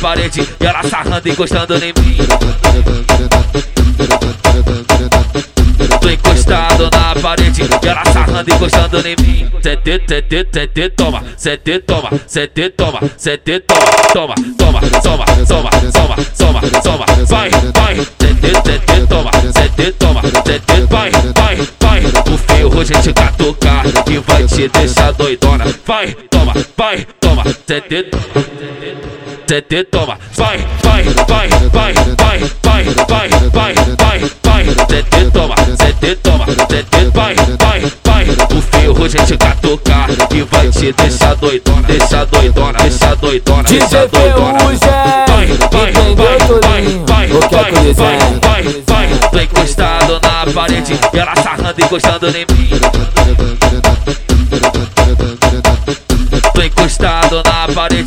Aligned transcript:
parede 0.00 0.40
e 0.58 0.64
ela 0.64 0.82
sarrando 0.82 1.28
encostando 1.28 1.74
em 1.76 1.92
mim. 1.92 2.16
Tô 6.00 6.08
encostado 6.08 6.90
na 6.90 7.14
parede 7.20 7.62
e 7.62 7.88
ela 7.88 8.02
sarrando 8.06 8.50
encostando 8.50 9.06
em 9.06 9.16
mim. 9.20 9.50
Sete, 9.62 10.02
sete, 10.08 10.48
sete, 10.52 10.90
toma, 10.90 11.22
sete, 11.36 11.78
toma, 11.80 12.10
sete, 12.26 12.70
toma, 12.70 13.00
sete, 13.16 13.60
toma, 13.60 13.84
toma, 14.14 14.34
toma, 14.56 14.80
toma, 15.02 15.24
toma, 15.46 15.70
toma, 15.92 16.16
toma, 16.38 16.60
toma, 16.82 17.06
vai, 17.26 17.50
vai, 17.50 17.96
sete, 17.96 18.52
sete, 18.64 19.06
toma, 19.06 19.30
sete, 19.52 19.92
toma, 19.92 20.22
sete, 20.46 20.80
vai, 20.88 21.10
vai, 21.10 21.56
vai. 21.78 22.02
O 22.32 22.38
ferro 22.38 22.80
a 22.80 22.84
gente 22.84 23.12
catucar 23.12 23.84
e 24.10 24.18
vai 24.18 24.46
te 24.46 24.66
deixar 24.68 25.12
doidona. 25.12 25.66
Vai, 25.86 26.16
toma, 26.30 26.54
vai, 26.76 27.06
toma, 27.20 27.44
sete, 27.66 28.04
toma, 28.04 28.24
sete, 29.50 29.82
toma, 29.82 30.16
vai, 30.36 30.58
vai, 30.80 31.02
vai, 31.26 31.48
vai, 31.48 31.92
vai, 31.92 32.38
vai, 32.62 32.84
vai, 33.08 33.28
vai, 33.50 33.74
vai, 33.98 34.20
vai, 34.44 34.64
sete, 34.88 35.30
toma, 35.32 35.56
sete, 35.76 36.14
toma, 36.22 36.46
sete, 36.46 37.10
vai, 37.12 37.34
vai, 37.34 37.80
vai. 38.04 38.24
O 38.56 38.62
ferro 38.62 39.04
a 39.04 39.08
gente 39.08 39.36
catucar 39.36 40.08
e 40.32 40.42
vai 40.42 40.68
te 40.70 40.92
deixar 40.92 41.34
doidona, 41.34 41.82
deixar 41.82 42.26
doidona, 42.26 42.78
deixar 42.78 43.16
doidona, 43.16 43.64
deixar 43.64 44.06
doidona. 44.06 44.60
O 47.32 47.48
que 47.48 47.56
é 47.56 47.64
que 47.64 47.76
eles 47.78 47.96
vai, 47.96 48.14
é? 48.14 48.18
vai, 48.40 48.62
vai, 48.86 49.08
tô 49.32 49.40
encostado 49.40 50.20
na 50.22 50.46
parede 50.52 50.94
e 51.12 51.18
ela 51.18 51.34
sarrando 51.34 51.80
encostando 51.80 52.28
em 52.28 52.46
mim. 52.54 52.70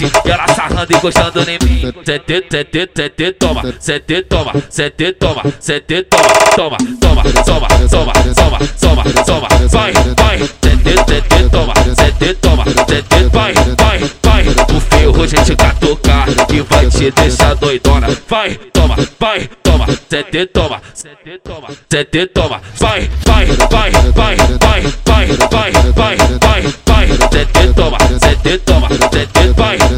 Tô 0.00 0.06
encostado 0.06 0.08
na 0.08 0.08
parede 0.08 0.18
e 0.24 0.30
ela 0.30 0.48
sarrando 0.48 0.96
encostando 0.96 1.40
em 1.50 1.58
mim. 1.62 1.92
Sete, 2.04 2.44
sete, 2.50 2.90
sete, 2.94 3.32
toma, 3.32 3.62
sete, 3.78 4.22
toma, 4.22 4.52
sete, 4.70 5.12
toma, 5.12 5.42
sete, 5.60 6.02
toma, 6.04 6.32
toma, 6.56 6.76
toma, 7.00 7.22
toma, 7.44 7.68
toma, 7.90 8.12
toma, 8.34 8.58
toma, 8.80 9.04
toma, 9.24 9.48
vai, 9.68 9.92
vai, 10.16 10.38
sete, 10.38 10.94
sete, 11.06 11.50
toma, 11.50 11.74
sete, 11.94 12.34
toma, 12.34 12.64
sete, 12.64 13.24
vai, 13.30 13.52
vai, 13.52 13.98
vai. 14.22 14.44
O 14.74 14.80
ferro 14.80 15.22
a 15.22 15.26
gente 15.26 15.56
catucar 15.56 16.28
e 16.50 16.60
vai 16.62 16.86
te 16.86 17.10
deixar 17.10 17.54
doidona. 17.56 18.08
Vai, 18.28 18.54
toma, 18.72 18.96
vai, 19.18 19.50
toma, 19.62 19.86
sete, 20.08 20.46
toma, 20.46 20.80
sete, 20.94 21.38
toma, 21.44 21.68
sete, 21.90 22.26
toma, 22.26 22.60
vai, 22.78 23.10
vai, 23.26 23.46
vai, 23.46 23.90
vai, 23.90 24.36
vai, 24.36 24.82
vai, 25.10 25.26
vai, 25.50 25.72
vai, 25.92 26.16
vai, 26.40 27.06
toma, 27.74 27.98
sete, 28.18 28.58
toma, 28.58 28.88
vai. 29.56 29.89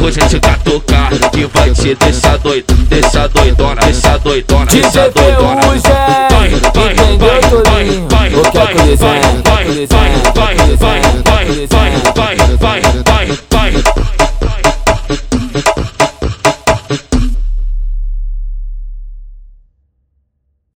Ferro 0.00 0.08
a 0.08 0.10
gente 0.12 0.40
catucar 0.40 1.12
e 1.12 1.44
vai 1.44 1.70
te 1.72 1.94
deixar 1.94 2.38
doidona, 2.38 2.84
deixar 2.88 3.28
doidona, 3.28 3.82
deixar 3.82 4.18
doidona, 4.18 4.66
deixar 4.66 5.10
doidona. 5.10 5.60
Vai, 5.60 5.78
vai, 5.78 6.94
vai, 6.94 7.14
vai, 7.18 7.90
vai, 8.08 8.30
que 8.30 8.58
vai, 8.58 8.74
que 8.74 8.96
vai, 8.96 9.20
vai, 9.44 9.86
vai, 9.86 10.00
vai, 10.00 10.56
vai, 10.76 11.00
vai, 11.00 11.40
vai, 11.68 11.96
vai, 12.14 12.36
vai, 12.56 12.80
vai, 13.04 13.38
vai, 13.50 13.99